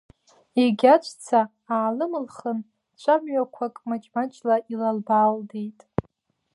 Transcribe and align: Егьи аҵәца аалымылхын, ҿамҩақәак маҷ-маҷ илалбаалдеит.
Егьи 0.63 0.87
аҵәца 0.93 1.39
аалымылхын, 1.75 2.59
ҿамҩақәак 3.01 3.75
маҷ-маҷ 3.87 4.33
илалбаалдеит. 4.73 5.79